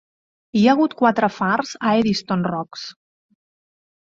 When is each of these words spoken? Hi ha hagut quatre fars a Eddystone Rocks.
Hi 0.61 0.61
ha 0.65 0.71
hagut 0.77 0.95
quatre 1.01 1.29
fars 1.35 1.75
a 1.75 1.93
Eddystone 1.99 2.53
Rocks. 2.55 2.89